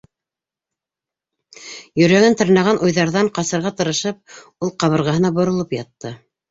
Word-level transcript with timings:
-Йөрәген 2.01 2.39
тырнаған 2.41 2.81
уйҙарҙан 2.89 3.33
ҡасырға 3.39 3.75
тырышып, 3.83 4.43
ул 4.63 4.77
ҡабырғаһына 4.85 5.37
боролоп 5.41 5.83
ятты. 5.85 6.19